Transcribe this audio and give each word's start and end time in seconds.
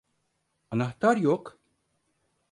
Anahtar 0.71 1.17
yok. 1.17 1.59